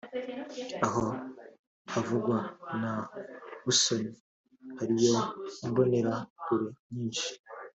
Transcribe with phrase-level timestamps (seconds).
[0.85, 1.05] Aho
[1.93, 2.37] havugwa
[2.79, 2.91] za
[3.63, 4.11] Busoni
[4.77, 5.15] hariyo
[5.65, 7.27] imbonerakure nyinshi